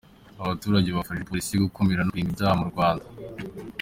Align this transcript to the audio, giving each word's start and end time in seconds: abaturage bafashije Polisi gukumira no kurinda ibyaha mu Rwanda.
abaturage 0.43 0.89
bafashije 0.97 1.27
Polisi 1.29 1.63
gukumira 1.63 2.01
no 2.03 2.11
kurinda 2.13 2.31
ibyaha 2.31 2.59
mu 2.59 2.65
Rwanda. 2.71 3.05